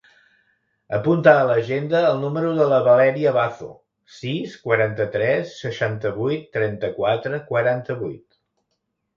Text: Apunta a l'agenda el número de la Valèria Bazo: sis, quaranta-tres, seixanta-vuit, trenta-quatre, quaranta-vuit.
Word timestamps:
Apunta 0.97 1.33
a 1.33 1.43
l'agenda 1.49 1.99
el 2.13 2.17
número 2.23 2.53
de 2.59 2.65
la 2.71 2.79
Valèria 2.87 3.33
Bazo: 3.35 3.69
sis, 4.21 4.57
quaranta-tres, 4.65 5.55
seixanta-vuit, 5.67 6.51
trenta-quatre, 6.59 7.43
quaranta-vuit. 7.53 8.27